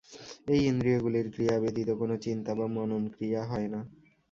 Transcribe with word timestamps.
এই 0.47 0.61
ইন্দ্রিয়গুলির 0.65 1.27
ক্রিয়া 1.31 1.55
ব্যতীত 1.59 1.89
কোন 1.91 2.11
চিন্তা 2.17 2.51
বা 2.55 2.65
মনন-ক্রিয়া 2.67 3.41
হয় 3.45 3.67
না। 3.67 3.79